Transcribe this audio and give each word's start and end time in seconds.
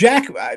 Jack, 0.00 0.30
uh, 0.34 0.56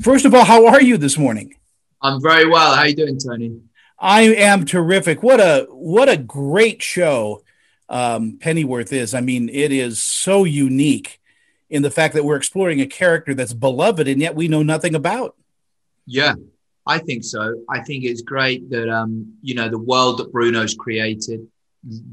first 0.00 0.24
of 0.24 0.34
all, 0.34 0.42
how 0.42 0.66
are 0.68 0.80
you 0.80 0.96
this 0.96 1.18
morning? 1.18 1.54
I'm 2.00 2.18
very 2.22 2.48
well. 2.48 2.74
How 2.74 2.80
are 2.80 2.88
you 2.88 2.96
doing, 2.96 3.18
Tony? 3.18 3.60
I 3.98 4.22
am 4.22 4.64
terrific. 4.64 5.22
What 5.22 5.38
a 5.38 5.66
what 5.68 6.08
a 6.08 6.16
great 6.16 6.80
show 6.80 7.42
um, 7.90 8.38
Pennyworth 8.40 8.90
is. 8.94 9.12
I 9.12 9.20
mean, 9.20 9.50
it 9.50 9.70
is 9.70 10.02
so 10.02 10.44
unique 10.44 11.20
in 11.68 11.82
the 11.82 11.90
fact 11.90 12.14
that 12.14 12.24
we're 12.24 12.36
exploring 12.38 12.80
a 12.80 12.86
character 12.86 13.34
that's 13.34 13.52
beloved 13.52 14.08
and 14.08 14.18
yet 14.18 14.34
we 14.34 14.48
know 14.48 14.62
nothing 14.62 14.94
about. 14.94 15.36
Yeah, 16.06 16.36
I 16.86 17.00
think 17.00 17.24
so. 17.24 17.62
I 17.68 17.80
think 17.80 18.04
it's 18.04 18.22
great 18.22 18.70
that 18.70 18.88
um, 18.88 19.34
you 19.42 19.56
know 19.56 19.68
the 19.68 19.76
world 19.76 20.20
that 20.20 20.32
Bruno's 20.32 20.72
created, 20.74 21.46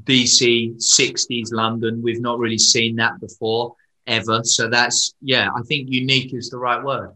DC, 0.03 0.75
60s 0.75 1.53
London. 1.53 2.01
We've 2.01 2.19
not 2.19 2.39
really 2.39 2.57
seen 2.57 2.97
that 2.97 3.21
before 3.21 3.77
ever. 4.07 4.43
So 4.43 4.69
that's 4.69 5.13
yeah, 5.21 5.49
I 5.55 5.61
think 5.63 5.89
unique 5.89 6.33
is 6.33 6.49
the 6.49 6.57
right 6.57 6.83
word. 6.83 7.13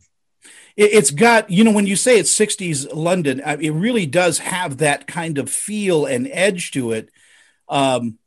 It's 0.77 1.11
got 1.11 1.49
you 1.49 1.63
know 1.63 1.71
when 1.71 1.87
you 1.87 1.95
say 1.95 2.17
it's 2.17 2.33
60s 2.33 2.87
london 2.93 3.41
it 3.45 3.71
really 3.71 4.05
does 4.05 4.39
have 4.39 4.77
that 4.77 5.05
kind 5.05 5.37
of 5.37 5.49
feel 5.49 6.05
and 6.05 6.29
edge 6.31 6.71
to 6.71 6.91
it 6.91 7.09
um, 7.67 8.17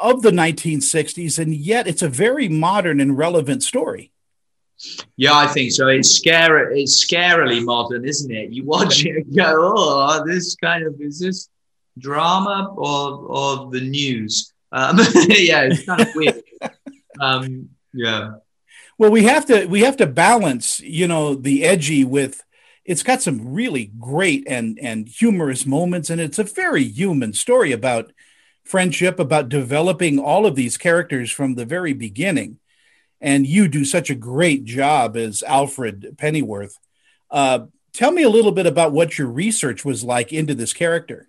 of 0.00 0.22
the 0.22 0.30
1960s 0.30 1.38
and 1.38 1.54
yet 1.54 1.88
it's 1.88 2.02
a 2.02 2.08
very 2.08 2.48
modern 2.48 3.00
and 3.00 3.18
relevant 3.18 3.62
story. 3.62 4.12
Yeah 5.16 5.34
i 5.34 5.46
think 5.48 5.72
so. 5.72 5.88
It's 5.88 6.10
scary 6.10 6.82
it's 6.82 7.04
scarily 7.04 7.62
modern 7.62 8.04
isn't 8.06 8.30
it? 8.30 8.50
You 8.50 8.64
watch 8.64 9.04
it 9.04 9.26
and 9.26 9.36
go 9.36 9.74
oh 9.76 10.24
this 10.24 10.54
kind 10.56 10.86
of 10.86 11.00
is 11.00 11.18
this 11.18 11.48
drama 11.98 12.72
or 12.76 13.18
or 13.18 13.70
the 13.70 13.80
news? 13.80 14.52
Um, 14.72 14.96
yeah 15.28 15.62
it's 15.62 15.84
kind 15.84 16.02
of 16.02 16.08
weird. 16.14 16.42
Um, 17.20 17.68
yeah. 17.92 18.32
Well, 18.98 19.10
we 19.10 19.24
have 19.24 19.46
to 19.46 19.66
we 19.66 19.80
have 19.80 19.96
to 19.98 20.06
balance, 20.06 20.80
you 20.80 21.08
know, 21.08 21.34
the 21.34 21.64
edgy 21.64 22.04
with 22.04 22.42
it's 22.84 23.02
got 23.02 23.22
some 23.22 23.52
really 23.52 23.92
great 23.98 24.44
and 24.46 24.78
and 24.80 25.08
humorous 25.08 25.66
moments 25.66 26.10
and 26.10 26.20
it's 26.20 26.38
a 26.38 26.44
very 26.44 26.84
human 26.84 27.32
story 27.32 27.72
about 27.72 28.12
friendship 28.64 29.18
about 29.18 29.48
developing 29.48 30.18
all 30.18 30.46
of 30.46 30.54
these 30.54 30.76
characters 30.76 31.30
from 31.30 31.54
the 31.54 31.64
very 31.64 31.92
beginning. 31.92 32.58
And 33.20 33.46
you 33.46 33.68
do 33.68 33.84
such 33.84 34.10
a 34.10 34.14
great 34.14 34.64
job 34.64 35.16
as 35.16 35.42
alfred 35.42 36.14
pennyworth. 36.16 36.78
Uh, 37.30 37.66
tell 37.92 38.12
me 38.12 38.22
a 38.22 38.30
little 38.30 38.52
bit 38.52 38.66
about 38.66 38.92
what 38.92 39.18
your 39.18 39.28
research 39.28 39.84
was 39.84 40.04
like 40.04 40.32
into 40.32 40.54
this 40.54 40.72
character. 40.72 41.28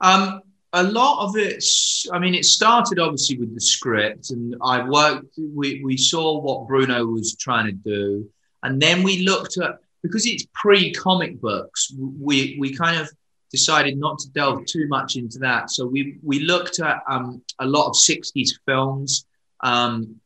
Um, 0.00 0.42
a 0.72 0.82
lot 0.82 1.24
of 1.24 1.36
it, 1.36 1.64
I 2.12 2.18
mean, 2.18 2.34
it 2.34 2.44
started 2.44 2.98
obviously 2.98 3.38
with 3.38 3.54
the 3.54 3.60
script, 3.60 4.30
and 4.30 4.54
I 4.62 4.86
worked, 4.88 5.38
we, 5.38 5.82
we 5.82 5.96
saw 5.96 6.38
what 6.40 6.66
Bruno 6.66 7.06
was 7.06 7.36
trying 7.36 7.66
to 7.66 7.72
do. 7.72 8.28
And 8.62 8.80
then 8.80 9.02
we 9.02 9.22
looked 9.22 9.56
at, 9.58 9.78
because 10.02 10.26
it's 10.26 10.46
pre 10.54 10.92
comic 10.92 11.40
books, 11.40 11.92
we, 11.96 12.56
we 12.60 12.74
kind 12.74 13.00
of 13.00 13.10
decided 13.50 13.98
not 13.98 14.18
to 14.18 14.28
delve 14.30 14.66
too 14.66 14.86
much 14.88 15.16
into 15.16 15.38
that. 15.38 15.70
So 15.70 15.86
we, 15.86 16.18
we 16.22 16.40
looked 16.40 16.80
at 16.80 17.02
um, 17.08 17.42
a 17.58 17.66
lot 17.66 17.88
of 17.88 17.94
60s 17.94 18.50
films, 18.66 19.24
um, 19.60 20.16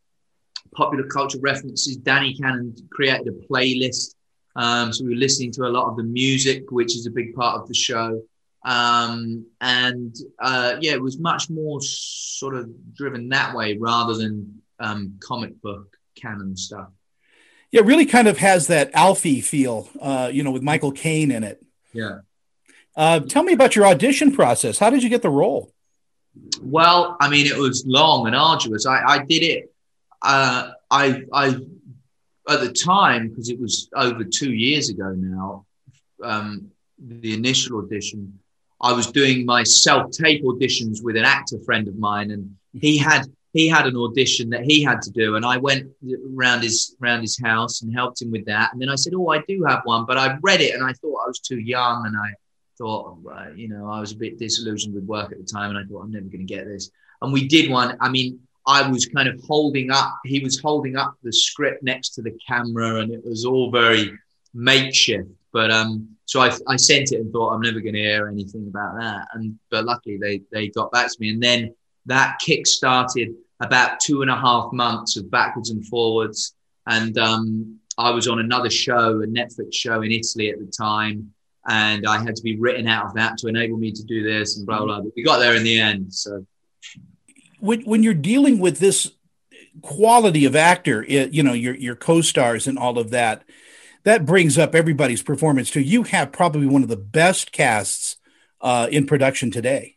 popular 0.74 1.06
culture 1.06 1.38
references. 1.40 1.96
Danny 1.98 2.34
Cannon 2.34 2.74
created 2.90 3.28
a 3.28 3.52
playlist. 3.52 4.14
Um, 4.56 4.92
so 4.92 5.04
we 5.04 5.10
were 5.10 5.20
listening 5.20 5.52
to 5.52 5.66
a 5.66 5.70
lot 5.70 5.88
of 5.88 5.96
the 5.96 6.02
music, 6.02 6.70
which 6.72 6.96
is 6.96 7.06
a 7.06 7.10
big 7.10 7.34
part 7.34 7.60
of 7.60 7.68
the 7.68 7.74
show. 7.74 8.20
Um, 8.64 9.46
and 9.60 10.14
uh, 10.40 10.76
yeah, 10.80 10.92
it 10.92 11.02
was 11.02 11.18
much 11.18 11.50
more 11.50 11.80
sort 11.80 12.54
of 12.54 12.70
driven 12.94 13.28
that 13.30 13.54
way 13.54 13.76
rather 13.76 14.14
than 14.14 14.62
um, 14.78 15.18
comic 15.20 15.60
book 15.60 15.96
canon 16.14 16.56
stuff. 16.56 16.88
Yeah, 17.70 17.80
it 17.80 17.86
really 17.86 18.06
kind 18.06 18.28
of 18.28 18.38
has 18.38 18.66
that 18.66 18.90
Alfie 18.94 19.40
feel, 19.40 19.88
uh, 20.00 20.30
you 20.32 20.42
know, 20.42 20.50
with 20.50 20.62
Michael 20.62 20.92
Caine 20.92 21.30
in 21.30 21.42
it. 21.42 21.64
Yeah. 21.92 22.18
Uh, 22.94 23.20
tell 23.20 23.42
me 23.42 23.54
about 23.54 23.74
your 23.74 23.86
audition 23.86 24.32
process. 24.32 24.78
How 24.78 24.90
did 24.90 25.02
you 25.02 25.08
get 25.08 25.22
the 25.22 25.30
role? 25.30 25.72
Well, 26.60 27.16
I 27.20 27.28
mean, 27.28 27.46
it 27.46 27.56
was 27.56 27.84
long 27.86 28.26
and 28.26 28.36
arduous. 28.36 28.86
I, 28.86 29.02
I 29.06 29.18
did 29.24 29.42
it. 29.42 29.74
Uh, 30.20 30.72
I, 30.90 31.22
I, 31.32 31.56
at 32.48 32.60
the 32.60 32.72
time, 32.72 33.28
because 33.28 33.48
it 33.48 33.58
was 33.58 33.88
over 33.94 34.24
two 34.24 34.52
years 34.52 34.90
ago 34.90 35.14
now, 35.16 35.66
um, 36.22 36.70
the 36.98 37.34
initial 37.34 37.78
audition, 37.78 38.38
I 38.82 38.92
was 38.92 39.10
doing 39.10 39.46
my 39.46 39.62
self 39.62 40.10
tape 40.10 40.44
auditions 40.44 41.02
with 41.02 41.16
an 41.16 41.24
actor 41.24 41.58
friend 41.64 41.88
of 41.88 41.96
mine, 41.96 42.30
and 42.30 42.56
he 42.72 42.98
mm-hmm. 42.98 43.08
had 43.08 43.26
he 43.52 43.68
had 43.68 43.86
an 43.86 43.96
audition 43.96 44.48
that 44.50 44.64
he 44.64 44.82
had 44.82 45.02
to 45.02 45.10
do, 45.10 45.36
and 45.36 45.44
I 45.44 45.58
went 45.58 45.90
around 46.34 46.62
his 46.62 46.96
around 47.02 47.20
his 47.20 47.38
house 47.38 47.82
and 47.82 47.94
helped 47.94 48.20
him 48.22 48.30
with 48.30 48.46
that. 48.46 48.72
And 48.72 48.80
then 48.80 48.88
I 48.88 48.96
said, 48.96 49.12
"Oh, 49.14 49.28
I 49.28 49.42
do 49.42 49.64
have 49.68 49.82
one," 49.84 50.06
but 50.06 50.18
I 50.18 50.36
read 50.42 50.60
it 50.60 50.74
and 50.74 50.84
I 50.84 50.92
thought 50.94 51.24
I 51.24 51.28
was 51.28 51.40
too 51.40 51.58
young, 51.58 52.06
and 52.06 52.16
I 52.16 52.32
thought, 52.78 53.18
you 53.54 53.68
know, 53.68 53.88
I 53.88 54.00
was 54.00 54.12
a 54.12 54.16
bit 54.16 54.38
disillusioned 54.38 54.94
with 54.94 55.04
work 55.04 55.32
at 55.32 55.38
the 55.38 55.44
time, 55.44 55.70
and 55.70 55.78
I 55.78 55.84
thought 55.84 56.02
I'm 56.02 56.10
never 56.10 56.26
going 56.26 56.46
to 56.46 56.54
get 56.54 56.66
this. 56.66 56.90
And 57.20 57.32
we 57.32 57.46
did 57.46 57.70
one. 57.70 57.96
I 58.00 58.08
mean, 58.08 58.40
I 58.66 58.88
was 58.88 59.06
kind 59.06 59.28
of 59.28 59.40
holding 59.44 59.90
up. 59.90 60.18
He 60.24 60.40
was 60.40 60.60
holding 60.60 60.96
up 60.96 61.14
the 61.22 61.32
script 61.32 61.82
next 61.82 62.10
to 62.14 62.22
the 62.22 62.36
camera, 62.46 62.96
and 63.00 63.12
it 63.12 63.24
was 63.24 63.44
all 63.44 63.70
very 63.70 64.12
makeshift. 64.54 65.28
But 65.52 65.70
um, 65.70 66.08
so 66.24 66.40
I, 66.40 66.50
I 66.66 66.76
sent 66.76 67.12
it 67.12 67.20
and 67.20 67.32
thought 67.32 67.52
I'm 67.52 67.60
never 67.60 67.80
going 67.80 67.94
to 67.94 68.00
hear 68.00 68.28
anything 68.28 68.66
about 68.68 68.98
that. 68.98 69.28
And 69.34 69.58
but 69.70 69.84
luckily 69.84 70.16
they 70.16 70.42
they 70.50 70.68
got 70.68 70.90
back 70.92 71.08
to 71.08 71.16
me, 71.20 71.30
and 71.30 71.42
then 71.42 71.74
that 72.06 72.38
kick 72.40 72.66
started 72.66 73.34
about 73.60 74.00
two 74.00 74.22
and 74.22 74.30
a 74.30 74.36
half 74.36 74.72
months 74.72 75.16
of 75.16 75.30
backwards 75.30 75.70
and 75.70 75.86
forwards. 75.86 76.54
And 76.86 77.16
um, 77.18 77.78
I 77.98 78.10
was 78.10 78.26
on 78.26 78.40
another 78.40 78.70
show, 78.70 79.20
a 79.20 79.26
Netflix 79.26 79.74
show 79.74 80.02
in 80.02 80.10
Italy 80.10 80.50
at 80.50 80.58
the 80.58 80.66
time, 80.66 81.32
and 81.68 82.06
I 82.06 82.18
had 82.22 82.34
to 82.34 82.42
be 82.42 82.56
written 82.56 82.88
out 82.88 83.06
of 83.06 83.14
that 83.14 83.36
to 83.38 83.48
enable 83.48 83.76
me 83.76 83.92
to 83.92 84.02
do 84.04 84.22
this 84.22 84.56
and 84.56 84.66
blah 84.66 84.84
blah. 84.84 85.00
But 85.00 85.12
we 85.14 85.22
got 85.22 85.38
there 85.38 85.54
in 85.54 85.64
the 85.64 85.78
end. 85.78 86.12
So 86.14 86.46
when 87.60 87.82
when 87.82 88.02
you're 88.02 88.14
dealing 88.14 88.58
with 88.58 88.78
this 88.78 89.12
quality 89.82 90.44
of 90.46 90.56
actor, 90.56 91.04
you 91.04 91.42
know 91.42 91.52
your 91.52 91.74
your 91.74 91.94
co-stars 91.94 92.66
and 92.66 92.78
all 92.78 92.98
of 92.98 93.10
that 93.10 93.44
that 94.04 94.26
brings 94.26 94.58
up 94.58 94.74
everybody's 94.74 95.22
performance 95.22 95.70
too. 95.70 95.80
You 95.80 96.04
have 96.04 96.32
probably 96.32 96.66
one 96.66 96.82
of 96.82 96.88
the 96.88 96.96
best 96.96 97.52
casts 97.52 98.16
uh, 98.60 98.88
in 98.90 99.06
production 99.06 99.50
today. 99.50 99.96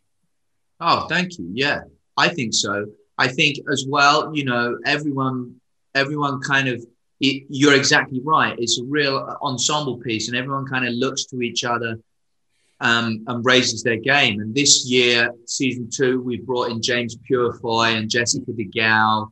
Oh, 0.79 1.07
thank 1.07 1.37
you. 1.37 1.49
Yeah, 1.53 1.81
I 2.17 2.29
think 2.29 2.53
so. 2.53 2.87
I 3.17 3.27
think 3.27 3.57
as 3.71 3.85
well. 3.87 4.35
You 4.35 4.45
know, 4.45 4.77
everyone, 4.85 5.55
everyone 5.93 6.41
kind 6.41 6.67
of. 6.67 6.85
It, 7.21 7.45
you're 7.47 7.75
exactly 7.75 8.19
right. 8.25 8.55
It's 8.59 8.77
a 8.77 8.83
real 8.83 9.37
ensemble 9.41 9.97
piece, 9.99 10.27
and 10.27 10.35
everyone 10.35 10.65
kind 10.65 10.85
of 10.85 10.93
looks 10.93 11.25
to 11.27 11.41
each 11.41 11.63
other 11.63 11.97
um, 12.81 13.23
and 13.27 13.45
raises 13.45 13.83
their 13.83 13.97
game. 13.97 14.41
And 14.41 14.53
this 14.53 14.85
year, 14.85 15.31
season 15.45 15.89
two, 15.89 16.21
we've 16.21 16.45
brought 16.45 16.71
in 16.71 16.81
James 16.81 17.15
Purefoy 17.15 17.95
and 17.95 18.09
Jessica 18.09 18.51
De 18.51 18.65
Gouw. 18.65 19.29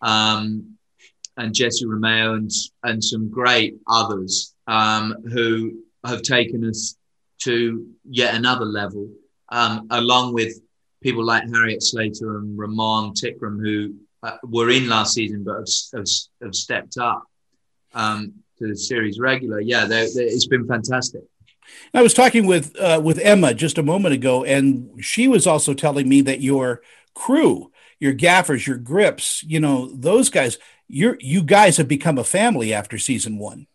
Um, 0.00 0.73
and 1.36 1.54
Jessye 1.54 1.86
Romeo 1.86 2.34
and, 2.34 2.50
and 2.82 3.02
some 3.02 3.28
great 3.28 3.76
others 3.88 4.54
um, 4.66 5.14
who 5.32 5.82
have 6.04 6.22
taken 6.22 6.68
us 6.68 6.96
to 7.40 7.86
yet 8.08 8.34
another 8.34 8.64
level, 8.64 9.08
um, 9.50 9.86
along 9.90 10.34
with 10.34 10.60
people 11.02 11.24
like 11.24 11.44
Harriet 11.52 11.82
Slater 11.82 12.38
and 12.38 12.58
Ramon 12.58 13.12
Tikaram, 13.12 13.60
who 13.60 13.94
uh, 14.22 14.36
were 14.44 14.70
in 14.70 14.88
last 14.88 15.14
season 15.14 15.44
but 15.44 15.56
have, 15.56 15.68
have, 15.94 16.06
have 16.42 16.54
stepped 16.54 16.96
up 16.96 17.24
um, 17.94 18.32
to 18.58 18.68
the 18.68 18.76
series 18.76 19.18
regular. 19.18 19.60
Yeah, 19.60 19.84
they're, 19.84 20.08
they're, 20.14 20.26
it's 20.26 20.46
been 20.46 20.66
fantastic. 20.66 21.22
I 21.92 22.02
was 22.02 22.14
talking 22.14 22.46
with 22.46 22.78
uh, 22.78 23.00
with 23.02 23.18
Emma 23.18 23.54
just 23.54 23.78
a 23.78 23.82
moment 23.82 24.14
ago, 24.14 24.44
and 24.44 25.02
she 25.02 25.28
was 25.28 25.46
also 25.46 25.72
telling 25.72 26.08
me 26.08 26.20
that 26.22 26.40
your 26.40 26.82
crew, 27.14 27.72
your 28.04 28.12
gaffers, 28.12 28.66
your 28.66 28.76
grips, 28.76 29.42
you 29.44 29.58
know, 29.58 29.88
those 29.94 30.28
guys, 30.28 30.58
you're 30.88 31.16
you 31.20 31.42
guys 31.42 31.78
have 31.78 31.88
become 31.88 32.18
a 32.18 32.24
family 32.38 32.74
after 32.74 32.98
season 32.98 33.38
one. 33.38 33.66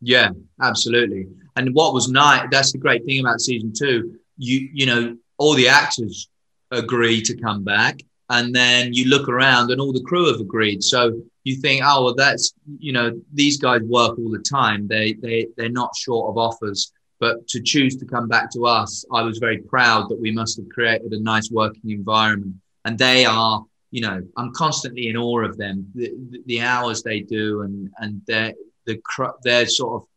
Yeah, 0.00 0.30
absolutely. 0.60 1.28
And 1.54 1.72
what 1.72 1.94
was 1.94 2.08
nice, 2.08 2.48
that's 2.50 2.72
the 2.72 2.78
great 2.78 3.04
thing 3.04 3.20
about 3.20 3.40
season 3.40 3.72
two. 3.72 4.18
You 4.38 4.68
you 4.74 4.86
know, 4.86 5.16
all 5.38 5.54
the 5.54 5.68
actors 5.68 6.28
agree 6.72 7.22
to 7.22 7.36
come 7.36 7.62
back. 7.62 8.02
And 8.28 8.52
then 8.52 8.92
you 8.92 9.08
look 9.08 9.28
around 9.28 9.70
and 9.70 9.80
all 9.80 9.92
the 9.92 10.02
crew 10.02 10.32
have 10.32 10.40
agreed. 10.40 10.82
So 10.82 11.22
you 11.44 11.54
think, 11.54 11.82
oh 11.84 12.02
well 12.06 12.14
that's 12.16 12.54
you 12.80 12.92
know, 12.92 13.12
these 13.32 13.56
guys 13.56 13.82
work 13.82 14.18
all 14.18 14.32
the 14.32 14.44
time. 14.58 14.88
They 14.88 15.12
they 15.12 15.46
they're 15.56 15.68
not 15.68 15.94
short 15.94 16.30
of 16.30 16.38
offers. 16.38 16.92
But 17.20 17.46
to 17.52 17.62
choose 17.62 17.94
to 17.98 18.04
come 18.04 18.26
back 18.26 18.50
to 18.50 18.66
us, 18.66 19.04
I 19.12 19.22
was 19.22 19.38
very 19.38 19.58
proud 19.58 20.08
that 20.08 20.20
we 20.20 20.32
must 20.32 20.56
have 20.56 20.68
created 20.70 21.12
a 21.12 21.20
nice 21.20 21.52
working 21.52 21.92
environment. 21.92 22.56
And 22.84 22.98
they 22.98 23.24
are 23.24 23.64
you 23.96 24.02
know, 24.02 24.20
I'm 24.36 24.52
constantly 24.52 25.08
in 25.08 25.16
awe 25.16 25.42
of 25.42 25.56
them, 25.56 25.90
the, 25.94 26.12
the 26.44 26.60
hours 26.60 27.02
they 27.02 27.20
do, 27.20 27.62
and 27.62 27.90
and 27.96 28.20
their 28.26 28.52
the 28.84 29.00
their 29.42 29.64
sort 29.64 30.02
of, 30.02 30.08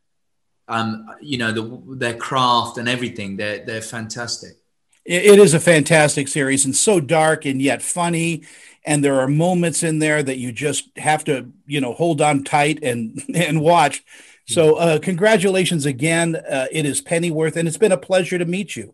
um, 0.68 1.10
you 1.22 1.38
know, 1.38 1.54
the, 1.54 1.96
their 1.96 2.14
craft 2.14 2.78
and 2.78 2.90
everything. 2.90 3.38
They're 3.38 3.64
they're 3.64 3.82
fantastic. 3.82 4.58
it 5.06 5.40
is 5.40 5.54
a 5.54 5.62
fantastic 5.62 6.28
series 6.28 6.66
and 6.66 6.76
so 6.76 7.00
dark 7.00 7.46
and 7.46 7.62
yet 7.62 7.82
funny. 7.82 8.44
And 8.84 9.02
there 9.02 9.22
are 9.22 9.30
moments 9.30 9.82
in 9.82 10.00
there 10.00 10.22
that 10.24 10.38
you 10.40 10.52
just 10.52 10.90
have 10.98 11.24
to 11.24 11.50
you 11.66 11.80
know 11.80 11.94
hold 11.94 12.22
on 12.22 12.44
tight 12.44 12.84
and 12.84 13.24
and 13.34 13.62
watch. 13.62 14.04
So 14.46 14.76
uh, 14.76 15.00
congratulations 15.00 15.86
again. 15.86 16.36
Uh, 16.36 16.68
it 16.70 16.86
is 16.86 17.00
pennyworth 17.00 17.56
and 17.56 17.66
it's 17.66 17.78
been 17.78 17.94
a 17.94 17.98
pleasure 17.98 18.38
to 18.40 18.46
meet 18.46 18.76
you. 18.76 18.94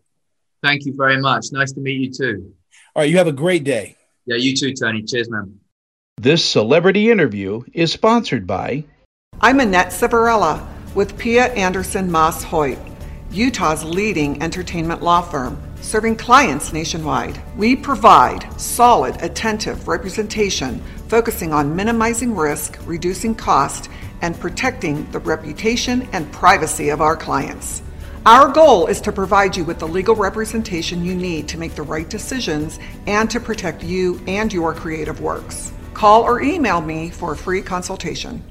Thank 0.62 0.86
you 0.86 0.94
very 0.94 1.20
much. 1.20 1.46
Nice 1.50 1.72
to 1.72 1.80
meet 1.80 2.00
you 2.00 2.12
too. 2.12 2.54
All 2.94 3.02
right. 3.02 3.10
You 3.10 3.18
have 3.18 3.26
a 3.26 3.32
great 3.32 3.64
day 3.64 3.96
yeah 4.26 4.36
you 4.36 4.54
too 4.54 4.72
tony 4.72 5.02
cheers 5.02 5.30
man 5.30 5.58
this 6.18 6.44
celebrity 6.44 7.10
interview 7.10 7.62
is 7.72 7.92
sponsored 7.92 8.46
by 8.46 8.84
i'm 9.40 9.60
annette 9.60 9.88
Savarella 9.88 10.66
with 10.94 11.16
pia 11.18 11.52
anderson 11.54 12.10
moss 12.10 12.42
hoyt 12.42 12.78
utah's 13.30 13.84
leading 13.84 14.42
entertainment 14.42 15.02
law 15.02 15.22
firm 15.22 15.60
serving 15.86 16.16
clients 16.16 16.72
nationwide. 16.72 17.40
We 17.56 17.76
provide 17.76 18.60
solid, 18.60 19.22
attentive 19.22 19.86
representation 19.86 20.82
focusing 21.08 21.52
on 21.52 21.76
minimizing 21.76 22.34
risk, 22.34 22.78
reducing 22.84 23.36
cost, 23.36 23.88
and 24.22 24.38
protecting 24.40 25.08
the 25.12 25.20
reputation 25.20 26.08
and 26.12 26.30
privacy 26.32 26.88
of 26.88 27.00
our 27.00 27.16
clients. 27.16 27.82
Our 28.26 28.48
goal 28.48 28.88
is 28.88 29.00
to 29.02 29.12
provide 29.12 29.56
you 29.56 29.62
with 29.62 29.78
the 29.78 29.86
legal 29.86 30.16
representation 30.16 31.04
you 31.04 31.14
need 31.14 31.46
to 31.46 31.58
make 31.58 31.76
the 31.76 31.84
right 31.84 32.10
decisions 32.10 32.80
and 33.06 33.30
to 33.30 33.38
protect 33.38 33.84
you 33.84 34.20
and 34.26 34.52
your 34.52 34.74
creative 34.74 35.20
works. 35.20 35.70
Call 35.94 36.24
or 36.24 36.42
email 36.42 36.80
me 36.80 37.08
for 37.08 37.34
a 37.34 37.36
free 37.36 37.62
consultation. 37.62 38.42